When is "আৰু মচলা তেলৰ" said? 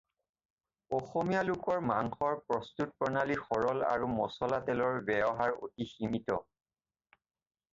3.91-4.99